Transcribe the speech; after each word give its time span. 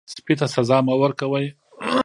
سپي 0.13 0.33
ته 0.39 0.45
سزا 0.55 0.77
مه 0.85 0.93
ورکوئ. 1.01 1.47